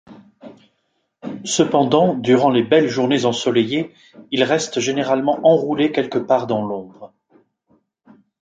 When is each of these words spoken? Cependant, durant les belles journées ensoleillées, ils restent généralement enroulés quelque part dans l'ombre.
Cependant, 1.45 2.15
durant 2.15 2.49
les 2.49 2.63
belles 2.63 2.89
journées 2.89 3.25
ensoleillées, 3.25 3.93
ils 4.31 4.43
restent 4.43 4.79
généralement 4.79 5.39
enroulés 5.45 5.91
quelque 5.91 6.17
part 6.17 6.47
dans 6.47 6.63
l'ombre. 6.65 7.13